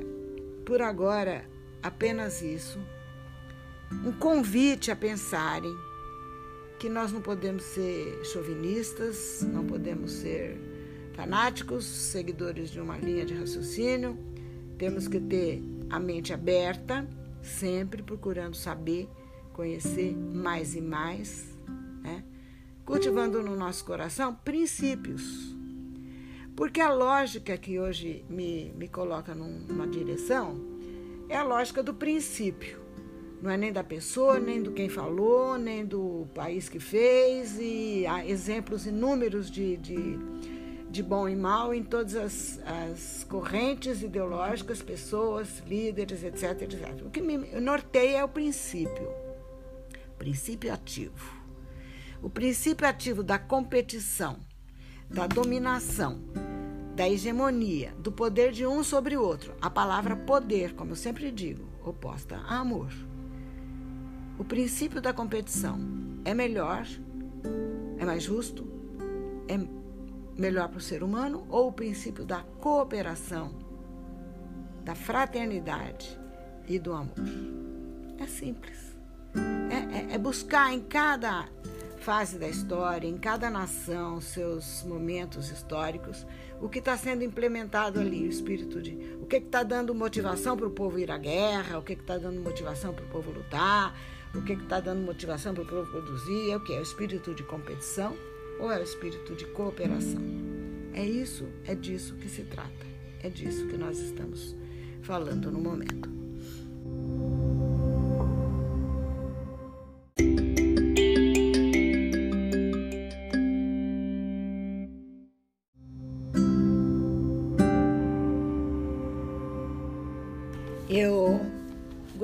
por 0.66 0.82
agora, 0.82 1.44
apenas 1.82 2.42
isso. 2.42 2.78
Um 4.04 4.12
convite 4.12 4.90
a 4.90 4.96
pensarem 4.96 5.72
que 6.82 6.88
nós 6.88 7.12
não 7.12 7.22
podemos 7.22 7.62
ser 7.62 8.24
chauvinistas, 8.24 9.46
não 9.52 9.64
podemos 9.64 10.10
ser 10.10 10.58
fanáticos, 11.14 11.84
seguidores 11.84 12.70
de 12.70 12.80
uma 12.80 12.98
linha 12.98 13.24
de 13.24 13.34
raciocínio. 13.34 14.18
Temos 14.78 15.06
que 15.06 15.20
ter 15.20 15.62
a 15.88 16.00
mente 16.00 16.32
aberta, 16.32 17.08
sempre 17.40 18.02
procurando 18.02 18.56
saber, 18.56 19.08
conhecer 19.52 20.12
mais 20.16 20.74
e 20.74 20.80
mais, 20.80 21.56
né? 22.02 22.24
cultivando 22.84 23.40
no 23.44 23.54
nosso 23.54 23.84
coração 23.84 24.34
princípios. 24.34 25.54
Porque 26.56 26.80
a 26.80 26.92
lógica 26.92 27.56
que 27.56 27.78
hoje 27.78 28.24
me, 28.28 28.72
me 28.76 28.88
coloca 28.88 29.36
numa 29.36 29.86
direção 29.86 30.60
é 31.28 31.36
a 31.36 31.44
lógica 31.44 31.80
do 31.80 31.94
princípio. 31.94 32.81
Não 33.42 33.50
é 33.50 33.56
nem 33.56 33.72
da 33.72 33.82
pessoa, 33.82 34.38
nem 34.38 34.62
do 34.62 34.70
quem 34.70 34.88
falou, 34.88 35.58
nem 35.58 35.84
do 35.84 36.28
país 36.32 36.68
que 36.68 36.78
fez, 36.78 37.58
e 37.58 38.06
há 38.06 38.24
exemplos 38.24 38.86
inúmeros 38.86 39.50
de, 39.50 39.76
de 39.76 40.18
de 40.92 41.02
bom 41.02 41.26
e 41.26 41.34
mal 41.34 41.72
em 41.72 41.82
todas 41.82 42.14
as, 42.14 42.60
as 42.66 43.24
correntes 43.24 44.02
ideológicas, 44.02 44.82
pessoas, 44.82 45.62
líderes, 45.66 46.22
etc, 46.22 46.62
etc. 46.62 47.06
O 47.06 47.10
que 47.10 47.22
me 47.22 47.38
norteia 47.58 48.18
é 48.18 48.24
o 48.24 48.28
princípio, 48.28 49.10
princípio 50.18 50.70
ativo. 50.70 51.40
O 52.22 52.28
princípio 52.28 52.86
ativo 52.86 53.22
da 53.22 53.38
competição, 53.38 54.38
da 55.08 55.26
dominação, 55.26 56.20
da 56.94 57.08
hegemonia, 57.08 57.94
do 57.98 58.12
poder 58.12 58.52
de 58.52 58.66
um 58.66 58.84
sobre 58.84 59.16
o 59.16 59.22
outro. 59.22 59.54
A 59.62 59.70
palavra 59.70 60.14
poder, 60.14 60.74
como 60.74 60.92
eu 60.92 60.96
sempre 60.96 61.30
digo, 61.30 61.66
oposta 61.82 62.36
a 62.36 62.58
amor. 62.58 62.92
O 64.42 64.44
princípio 64.44 65.00
da 65.00 65.12
competição 65.12 65.78
é 66.24 66.34
melhor, 66.34 66.84
é 67.96 68.04
mais 68.04 68.24
justo, 68.24 68.66
é 69.46 69.56
melhor 70.36 70.68
para 70.68 70.78
o 70.78 70.80
ser 70.80 71.04
humano 71.04 71.46
ou 71.48 71.68
o 71.68 71.72
princípio 71.72 72.24
da 72.24 72.42
cooperação, 72.60 73.54
da 74.84 74.96
fraternidade 74.96 76.18
e 76.66 76.76
do 76.76 76.92
amor? 76.92 77.14
É 78.18 78.26
simples. 78.26 78.96
É, 79.70 80.12
é, 80.12 80.14
é 80.14 80.18
buscar 80.18 80.72
em 80.72 80.80
cada 80.80 81.48
fase 81.98 82.36
da 82.36 82.48
história, 82.48 83.06
em 83.06 83.18
cada 83.18 83.48
nação, 83.48 84.20
seus 84.20 84.82
momentos 84.82 85.52
históricos, 85.52 86.26
o 86.60 86.68
que 86.68 86.80
está 86.80 86.96
sendo 86.96 87.22
implementado 87.22 88.00
ali, 88.00 88.24
o 88.24 88.28
espírito 88.28 88.82
de. 88.82 89.16
O 89.20 89.26
que 89.26 89.36
está 89.36 89.62
dando 89.62 89.94
motivação 89.94 90.56
para 90.56 90.66
o 90.66 90.70
povo 90.70 90.98
ir 90.98 91.12
à 91.12 91.16
guerra, 91.16 91.78
o 91.78 91.82
que 91.82 91.92
está 91.92 92.18
dando 92.18 92.40
motivação 92.40 92.92
para 92.92 93.04
o 93.04 93.08
povo 93.08 93.30
lutar, 93.30 93.94
o 94.34 94.42
que 94.42 94.54
está 94.54 94.80
dando 94.80 95.04
motivação 95.04 95.52
para 95.54 95.62
o 95.62 95.66
povo 95.66 95.90
produzir, 95.90 96.50
é 96.50 96.56
o 96.56 96.60
que? 96.60 96.72
É 96.72 96.78
o 96.78 96.82
espírito 96.82 97.34
de 97.34 97.42
competição 97.42 98.16
ou 98.58 98.70
é 98.70 98.78
o 98.78 98.82
espírito 98.82 99.34
de 99.34 99.46
cooperação? 99.46 100.22
É 100.94 101.04
isso, 101.04 101.48
é 101.66 101.74
disso 101.74 102.14
que 102.16 102.28
se 102.28 102.42
trata. 102.44 102.86
É 103.22 103.28
disso 103.28 103.66
que 103.68 103.76
nós 103.76 103.98
estamos 103.98 104.56
falando 105.02 105.50
no 105.50 105.60
momento. 105.60 106.21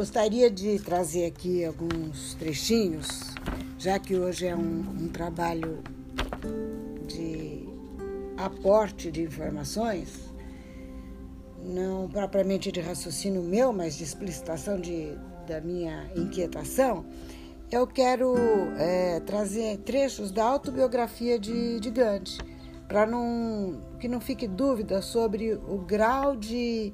Gostaria 0.08 0.50
de 0.50 0.78
trazer 0.78 1.26
aqui 1.26 1.62
alguns 1.62 2.32
trechinhos, 2.36 3.06
já 3.78 3.98
que 3.98 4.16
hoje 4.16 4.46
é 4.46 4.56
um, 4.56 4.80
um 5.02 5.08
trabalho 5.08 5.82
de 7.06 7.68
aporte 8.38 9.10
de 9.10 9.20
informações, 9.20 10.32
não 11.62 12.08
propriamente 12.08 12.72
de 12.72 12.80
raciocínio 12.80 13.42
meu, 13.42 13.70
mas 13.70 13.98
de 13.98 14.04
explicitação 14.04 14.80
de, 14.80 15.12
da 15.46 15.60
minha 15.60 16.10
inquietação, 16.16 17.04
eu 17.70 17.86
quero 17.86 18.34
é, 18.78 19.20
trazer 19.20 19.76
trechos 19.80 20.30
da 20.30 20.42
autobiografia 20.42 21.38
de, 21.38 21.80
de 21.80 21.90
Gandhi, 21.90 22.38
para 22.88 23.04
não, 23.04 23.78
que 24.00 24.08
não 24.08 24.22
fique 24.22 24.48
dúvida 24.48 25.02
sobre 25.02 25.52
o 25.52 25.76
grau 25.76 26.34
de 26.34 26.90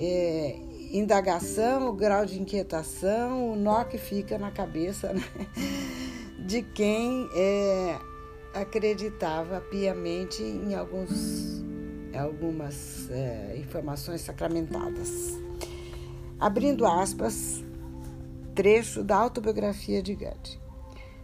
é, 0.00 0.73
indagação, 0.94 1.88
o 1.88 1.92
grau 1.92 2.24
de 2.24 2.40
inquietação, 2.40 3.52
o 3.52 3.56
nó 3.56 3.82
que 3.82 3.98
fica 3.98 4.38
na 4.38 4.52
cabeça 4.52 5.12
né? 5.12 5.24
de 6.38 6.62
quem 6.62 7.28
é, 7.34 7.98
acreditava 8.54 9.60
piamente 9.60 10.40
em 10.40 10.74
alguns, 10.74 11.64
algumas 12.16 13.10
é, 13.10 13.56
informações 13.58 14.20
sacramentadas. 14.20 15.36
Abrindo 16.38 16.86
aspas, 16.86 17.64
trecho 18.54 19.02
da 19.02 19.16
autobiografia 19.16 20.00
de 20.00 20.14
Gandhi. 20.14 20.60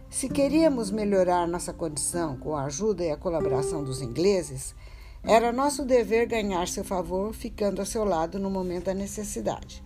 Se 0.09 0.27
queríamos 0.27 0.91
melhorar 0.91 1.47
nossa 1.47 1.71
condição 1.71 2.35
com 2.35 2.57
a 2.57 2.65
ajuda 2.65 3.05
e 3.05 3.11
a 3.11 3.15
colaboração 3.15 3.81
dos 3.81 4.01
ingleses, 4.01 4.75
era 5.23 5.51
nosso 5.51 5.85
dever 5.85 6.25
ganhar 6.25 6.67
seu 6.67 6.83
favor 6.83 7.33
ficando 7.33 7.81
a 7.81 7.85
seu 7.85 8.03
lado 8.03 8.39
no 8.39 8.49
momento 8.49 8.85
da 8.85 8.93
necessidade. 8.93 9.83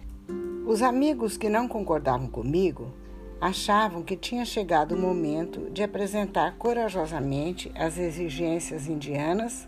Os 0.66 0.82
amigos 0.82 1.38
que 1.38 1.50
não 1.50 1.68
concordavam 1.68 2.28
comigo 2.28 2.94
achavam 3.40 4.02
que 4.02 4.16
tinha 4.16 4.46
chegado 4.46 4.96
o 4.96 5.00
momento 5.00 5.70
de 5.72 5.84
apresentar 5.84 6.58
corajosamente 6.58 7.70
as 7.76 7.98
exigências 7.98 8.88
indianas 8.88 9.68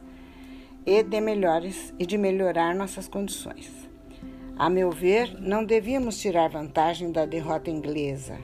e 0.86 1.04
de 1.04 1.20
melhores 1.20 1.94
e 2.00 2.06
de 2.06 2.18
melhorar 2.18 2.74
nossas 2.74 3.10
condições. 3.10 3.70
A 4.58 4.70
meu 4.70 4.90
ver, 4.90 5.40
não 5.40 5.66
devíamos 5.66 6.18
tirar 6.18 6.50
vantagem 6.50 7.12
da 7.12 7.26
derrota 7.26 7.70
inglesa. 7.70 8.40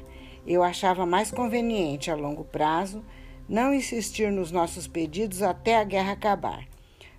Eu 0.46 0.62
achava 0.62 1.06
mais 1.06 1.32
conveniente 1.32 2.12
a 2.12 2.16
longo 2.16 2.44
prazo 2.44 3.04
não 3.48 3.74
insistir 3.74 4.32
nos 4.32 4.52
nossos 4.52 4.88
pedidos 4.88 5.42
até 5.42 5.78
a 5.78 5.84
guerra 5.84 6.12
acabar. 6.12 6.73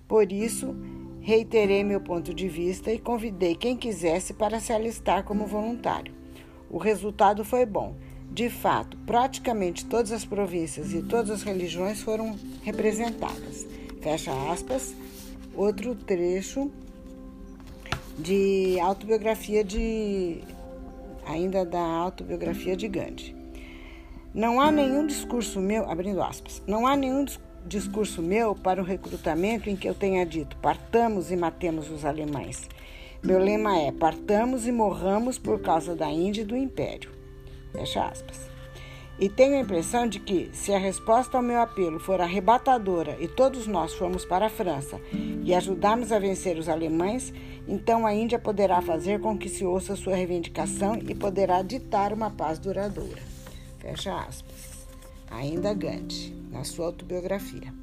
Por 0.07 0.31
isso, 0.31 0.75
reiterei 1.21 1.83
meu 1.83 2.01
ponto 2.01 2.35
de 2.35 2.49
vista 2.49 2.93
e 2.93 2.99
convidei 2.99 3.55
quem 3.55 3.77
quisesse 3.77 4.35
para 4.35 4.61
se 4.61 4.73
alistar 4.73 5.25
como 5.25 5.47
voluntário. 5.47 6.15
O 6.71 6.79
resultado 6.79 7.45
foi 7.45 7.65
bom. 7.65 7.97
De 8.31 8.51
fato, 8.51 8.97
praticamente 9.07 9.87
todas 9.87 10.11
as 10.11 10.25
províncias 10.25 10.93
e 10.93 11.03
todas 11.03 11.31
as 11.31 11.43
religiões 11.43 12.03
foram 12.03 12.37
representadas. 12.63 13.67
Fecha 14.01 14.33
aspas. 14.51 14.95
Outro 15.55 15.95
trecho 15.95 16.71
de 18.19 18.79
autobiografia 18.81 19.63
de 19.63 20.43
ainda 21.27 21.65
da 21.65 21.81
autobiografia 21.81 22.77
de 22.77 22.89
Gandhi. 22.89 23.35
Não 24.35 24.61
há 24.61 24.71
nenhum 24.71 25.07
discurso 25.07 25.61
meu, 25.61 25.89
abrindo 25.89 26.21
aspas, 26.21 26.61
não 26.67 26.87
há 26.87 26.97
nenhum 26.97 27.25
discurso 27.25 27.54
meu 28.23 28.55
para 28.55 28.81
o 28.81 28.85
recrutamento 28.85 29.71
em 29.71 29.77
que 29.77 29.89
eu 29.89 29.95
tenha 29.95 30.25
dito 30.25 30.57
partamos 30.57 31.31
e 31.31 31.37
matemos 31.37 31.91
os 31.91 32.05
alemães. 32.05 32.69
Meu 33.23 33.39
lema 33.39 33.79
é: 33.79 33.91
partamos 33.91 34.67
e 34.67 34.73
morramos 34.73 35.39
por 35.39 35.61
causa 35.61 35.97
da 35.97 36.11
Índia 36.11 36.43
e 36.43 36.45
do 36.45 36.57
Império. 36.57 37.11
Fecha 37.73 38.05
aspas. 38.05 38.55
E 39.19 39.29
tenho 39.29 39.57
a 39.57 39.61
impressão 39.61 40.09
de 40.09 40.19
que, 40.19 40.51
se 40.53 40.75
a 40.75 40.79
resposta 40.79 41.37
ao 41.37 41.43
meu 41.43 41.61
apelo 41.61 42.01
for 42.01 42.21
arrebatadora 42.21 43.17
e 43.21 43.29
todos 43.29 43.67
nós 43.67 43.95
formos 43.95 44.25
para 44.25 44.47
a 44.47 44.51
França 44.51 45.01
e 45.45 45.55
ajudarmos 45.55 46.11
a 46.11 46.19
vencer 46.19 46.59
os 46.59 46.69
alemães, 46.69 47.33
então 47.67 48.05
a 48.05 48.13
Índia 48.13 48.39
poderá 48.39 48.83
fazer 48.83 49.21
com 49.21 49.39
que 49.39 49.49
se 49.49 49.65
ouça 49.65 49.95
sua 49.95 50.17
reivindicação 50.17 50.97
e 50.97 51.15
poderá 51.15 51.63
ditar 51.63 52.13
uma 52.13 52.31
paz 52.31 52.59
duradoura. 52.59 53.23
Fecha 53.79 54.15
aspas. 54.17 54.74
Ainda 55.35 55.75
Gandhi, 55.75 56.33
na 56.49 56.63
sua 56.63 56.87
autobiografia. 56.87 57.75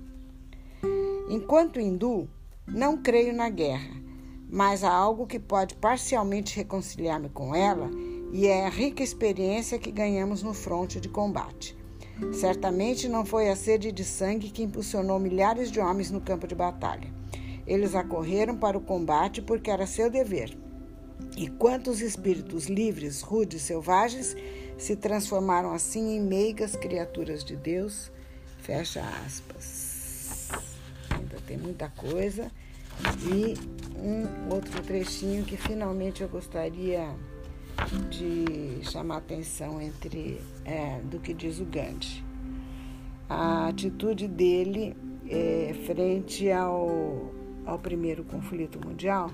Enquanto 1.30 1.82
hindu, 1.82 2.30
não 2.66 2.98
creio 2.98 3.34
na 3.34 3.50
guerra, 3.50 3.92
mas 4.50 4.86
há 4.86 4.92
algo 4.92 5.28
que 5.28 5.38
pode 5.38 5.76
parcialmente 5.76 6.56
reconciliar-me 6.56 7.28
com 7.28 7.54
ela 7.54 7.92
e 8.32 8.48
é 8.48 8.66
a 8.66 8.70
rica 8.70 9.04
experiência 9.04 9.78
que 9.78 9.92
ganhamos 9.92 10.42
no 10.42 10.54
fronte 10.54 11.02
de 11.02 11.10
combate. 11.10 11.78
Certamente 12.32 13.10
não 13.10 13.26
foi 13.26 13.50
a 13.50 13.56
sede 13.56 13.92
de 13.92 14.06
sangue 14.06 14.50
que 14.50 14.64
impulsionou 14.64 15.20
milhares 15.20 15.70
de 15.70 15.82
homens 15.82 16.10
no 16.10 16.22
campo 16.22 16.48
de 16.48 16.56
batalha. 16.56 17.14
Eles 17.68 17.96
acorreram 17.96 18.56
para 18.56 18.78
o 18.78 18.82
combate 18.82 19.42
porque 19.42 19.70
era 19.70 19.86
seu 19.86 20.10
dever. 20.10 20.58
E 21.36 21.50
quantos 21.50 22.02
espíritos 22.02 22.68
livres, 22.68 23.22
rudes, 23.22 23.62
selvagens 23.62 24.36
se 24.82 24.96
transformaram 24.96 25.74
assim 25.74 26.15
em 26.15 26.20
meigas 26.20 26.76
criaturas 26.76 27.44
de 27.44 27.56
Deus? 27.56 28.12
Fecha 28.63 29.04
aspas. 29.24 30.50
Ainda 31.12 31.38
tem 31.46 31.56
muita 31.56 31.88
coisa. 31.89 32.52
E 33.32 33.54
um 33.96 34.52
outro 34.52 34.82
trechinho 34.82 35.46
que 35.46 35.56
finalmente 35.56 36.24
eu 36.24 36.28
gostaria 36.28 37.15
de 38.10 38.84
chamar 38.89 39.17
atenção 39.17 39.80
entre 39.80 40.41
é, 40.65 41.00
do 41.02 41.20
que 41.20 41.32
diz 41.32 41.60
o 41.60 41.65
Gandhi. 41.65 42.26
A 43.30 43.67
atitude 43.67 44.28
dele 44.28 44.98
é, 45.30 45.76
frente 45.86 46.50
ao, 46.52 47.32
ao 47.67 47.78
primeiro 47.78 48.24
conflito 48.24 48.84
mundial, 48.84 49.30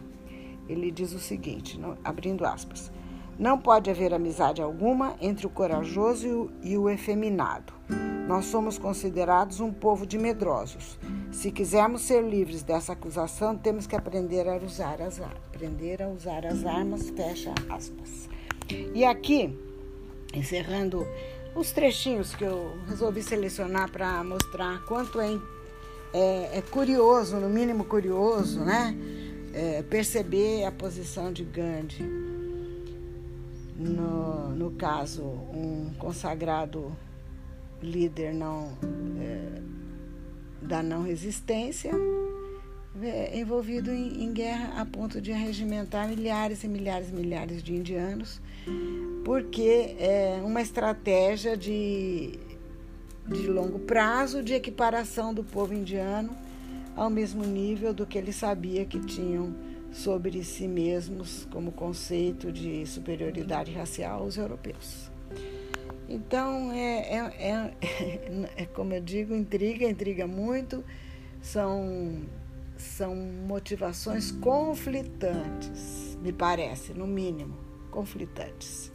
ele 0.68 0.92
diz 0.92 1.14
o 1.14 1.20
seguinte, 1.20 1.80
no, 1.80 1.98
abrindo 2.04 2.46
aspas, 2.46 2.92
não 3.40 3.58
pode 3.58 3.90
haver 3.90 4.14
amizade 4.14 4.62
alguma 4.62 5.16
entre 5.22 5.46
o 5.46 5.50
corajoso 5.50 6.50
e 6.64 6.78
o, 6.78 6.90
efeminado. 6.90 7.74
Nós 8.28 8.46
somos 8.46 8.78
considerados 8.78 9.60
um 9.60 9.72
povo 9.72 10.06
de 10.06 10.18
medrosos. 10.18 10.98
Se 11.32 11.52
quisermos 11.52 12.02
ser 12.02 12.22
livres 12.24 12.64
dessa 12.64 12.94
acusação, 12.94 13.56
temos 13.56 13.86
que 13.86 13.96
aprender 13.96 14.48
a 14.50 14.58
usar 14.58 15.02
as, 15.02 15.22
aprender 15.22 16.02
a 16.02 16.10
usar 16.10 16.46
as 16.46 16.66
armas. 16.66 17.10
Fecha 17.12 17.54
aspas. 17.70 18.28
E 18.94 19.06
aqui, 19.06 19.58
encerrando 20.34 21.08
os 21.56 21.72
trechinhos 21.72 22.36
que 22.36 22.44
eu 22.44 22.74
resolvi 22.88 23.24
selecionar 23.24 23.92
para 23.92 24.24
mostrar 24.24 24.84
quanto 24.86 25.22
é, 25.22 25.40
é, 26.14 26.58
é, 26.58 26.62
curioso, 26.70 27.38
no 27.38 27.50
mínimo 27.50 27.86
curioso, 27.86 28.60
né? 28.60 28.96
É, 29.54 29.82
perceber 29.84 30.66
a 30.66 30.72
posição 30.72 31.32
de 31.32 31.44
Gandhi. 31.44 32.37
No, 33.78 34.50
no 34.56 34.72
caso, 34.72 35.24
um 35.24 35.92
consagrado 36.00 36.92
líder 37.82 38.34
não 38.34 38.76
é, 39.20 39.62
da 40.66 40.82
não 40.82 41.04
resistência, 41.04 41.92
é, 43.00 43.40
envolvido 43.40 43.92
em, 43.92 44.24
em, 44.24 44.34
guerra 44.34 44.82
a 44.82 44.86
ponto 44.86 45.22
de 45.22 45.32
arregimentar 45.32 46.08
milhares 46.08 46.64
e 46.64 46.68
milhares 46.68 47.10
e 47.10 47.14
milhares 47.14 47.62
de 47.62 47.76
indianos, 47.76 48.42
porque 49.24 49.96
é 50.00 50.42
uma 50.44 50.62
estratégia 50.62 51.56
de, 51.56 52.40
de 53.28 53.48
longo 53.48 53.78
prazo 53.78 54.42
de 54.42 54.56
equiparação 54.56 55.34
do 55.36 55.44
povo 55.44 55.74
indiano 55.76 56.36
ao 56.96 57.12
mesmo 57.12 57.44
nível 57.46 57.94
do 57.94 58.08
que 58.08 58.18
ele 58.18 58.34
sabia 58.34 58.84
que 58.84 59.00
tinham 59.00 59.54
sobre 59.92 60.44
si 60.44 60.68
mesmos 60.68 61.48
como 61.52 61.72
conceito 61.72 62.52
de 62.52 62.86
superioridade 62.86 63.72
racial 63.72 64.22
aos 64.22 64.38
europeus. 64.38 65.12
Então, 66.10 66.72
é, 66.72 67.16
é, 67.16 67.20
é, 67.40 68.52
é 68.64 68.66
como 68.66 68.94
eu 68.94 69.02
digo, 69.02 69.36
intriga, 69.36 69.90
intriga 69.90 70.26
muito, 70.26 70.84
são 71.42 72.26
são 72.78 73.16
motivações 73.16 74.32
conflitantes, 74.32 76.18
me 76.22 76.32
parece, 76.32 76.94
no 76.94 77.08
mínimo, 77.08 77.58
conflitantes. 77.90 78.92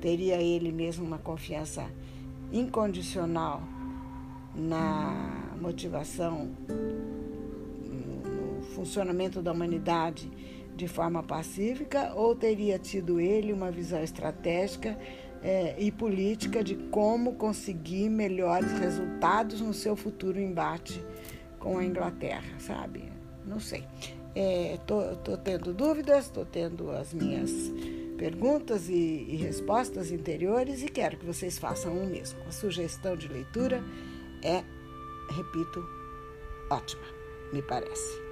Teria 0.00 0.40
ele 0.40 0.72
mesmo 0.72 1.04
uma 1.04 1.18
confiança 1.18 1.84
incondicional 2.50 3.62
na 4.54 5.54
motivação, 5.60 6.50
funcionamento 8.74 9.40
da 9.40 9.52
humanidade 9.52 10.30
de 10.76 10.88
forma 10.88 11.22
pacífica, 11.22 12.12
ou 12.14 12.34
teria 12.34 12.78
tido 12.78 13.20
ele 13.20 13.52
uma 13.52 13.70
visão 13.70 14.02
estratégica 14.02 14.98
é, 15.42 15.76
e 15.78 15.92
política 15.92 16.64
de 16.64 16.74
como 16.74 17.34
conseguir 17.34 18.08
melhores 18.08 18.72
resultados 18.72 19.60
no 19.60 19.72
seu 19.72 19.94
futuro 19.94 20.40
embate 20.40 21.04
com 21.58 21.78
a 21.78 21.84
Inglaterra, 21.84 22.58
sabe? 22.58 23.04
Não 23.46 23.60
sei. 23.60 23.84
Estou 24.74 25.02
é, 25.02 25.36
tendo 25.36 25.72
dúvidas, 25.72 26.24
estou 26.24 26.44
tendo 26.44 26.90
as 26.90 27.14
minhas 27.14 27.52
perguntas 28.16 28.88
e, 28.88 29.26
e 29.28 29.36
respostas 29.36 30.10
interiores 30.10 30.82
e 30.82 30.88
quero 30.88 31.16
que 31.18 31.26
vocês 31.26 31.58
façam 31.58 31.96
o 31.96 32.06
mesmo. 32.06 32.40
A 32.48 32.50
sugestão 32.50 33.16
de 33.16 33.28
leitura 33.28 33.82
é, 34.42 34.64
repito, 35.30 35.86
ótima, 36.70 37.04
me 37.52 37.62
parece. 37.62 38.23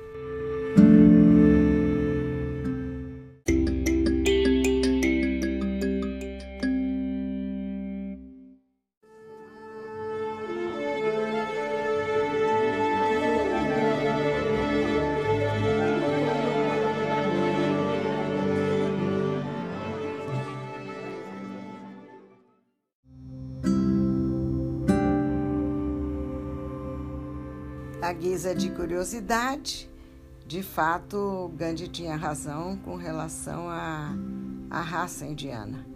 A 28.03 28.13
guisa 28.13 28.53
de 28.53 28.69
curiosidade, 28.69 29.89
de 30.53 30.63
fato, 30.63 31.51
Gandhi 31.57 31.89
tinha 31.89 32.15
razão 32.15 32.77
com 32.77 32.95
relação 32.95 33.71
à, 33.71 34.15
à 34.69 34.83
raça 34.83 35.25
indiana. 35.25 35.87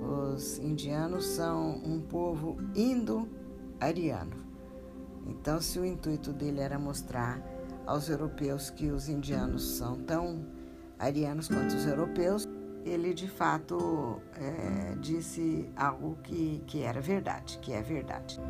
Os 0.00 0.56
indianos 0.60 1.26
são 1.26 1.82
um 1.84 2.00
povo 2.00 2.56
indo-ariano. 2.76 4.36
Então, 5.26 5.60
se 5.60 5.80
o 5.80 5.84
intuito 5.84 6.32
dele 6.32 6.60
era 6.60 6.78
mostrar 6.78 7.42
aos 7.84 8.08
europeus 8.08 8.70
que 8.70 8.86
os 8.86 9.08
indianos 9.08 9.78
são 9.78 9.96
tão 9.96 10.46
arianos 10.96 11.48
quanto 11.48 11.74
os 11.74 11.84
europeus, 11.84 12.48
ele 12.84 13.14
de 13.14 13.26
fato 13.26 14.20
é, 14.36 14.94
disse 15.00 15.68
algo 15.74 16.16
que, 16.22 16.62
que 16.68 16.84
era 16.84 17.00
verdade, 17.00 17.58
que 17.58 17.72
é 17.72 17.82
verdade. 17.82 18.40